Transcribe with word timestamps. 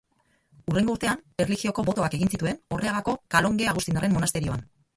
Hurrengo 0.71 0.95
urtean, 0.97 1.21
erlijioko 1.45 1.85
botoak 1.91 2.17
egin 2.19 2.33
zituen 2.37 2.59
Orreagako 2.79 3.17
kalonje 3.37 3.71
agustindarren 3.77 4.19
monasterioan. 4.21 4.69